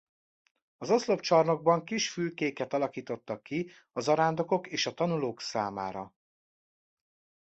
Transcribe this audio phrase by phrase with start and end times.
[0.77, 6.13] Az oszlopcsarnokban kis fülkéket alakítottak ki a zarándokok és a tanulók számára.